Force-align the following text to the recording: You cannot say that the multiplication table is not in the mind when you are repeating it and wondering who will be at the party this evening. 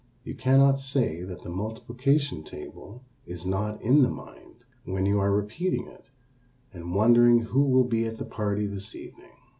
You 0.23 0.33
cannot 0.33 0.79
say 0.79 1.21
that 1.21 1.43
the 1.43 1.51
multiplication 1.51 2.41
table 2.43 3.03
is 3.27 3.45
not 3.45 3.79
in 3.83 4.01
the 4.01 4.09
mind 4.09 4.65
when 4.83 5.05
you 5.05 5.19
are 5.19 5.31
repeating 5.31 5.85
it 5.85 6.05
and 6.73 6.95
wondering 6.95 7.41
who 7.41 7.61
will 7.61 7.85
be 7.87 8.05
at 8.07 8.17
the 8.17 8.25
party 8.25 8.65
this 8.65 8.95
evening. 8.95 9.35